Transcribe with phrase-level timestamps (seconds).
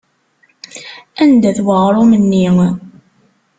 [1.21, 2.47] Anda-t uɣrum-nni?